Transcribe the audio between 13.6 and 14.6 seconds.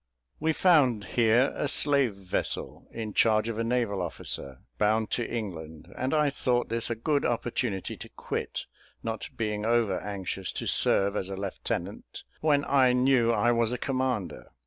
a commander.